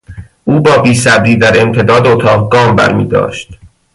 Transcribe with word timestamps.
او 0.43 0.59
با 0.61 0.77
بیصبری 0.77 1.35
در 1.37 1.61
امتداد 1.61 2.07
اتاق 2.07 2.51
گام 2.51 2.75
برمیداشت. 2.75 3.59